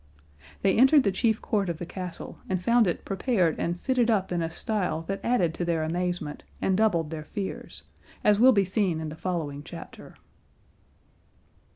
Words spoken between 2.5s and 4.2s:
found it prepared and fitted